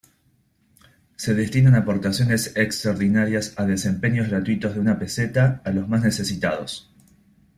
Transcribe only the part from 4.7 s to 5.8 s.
de una peseta a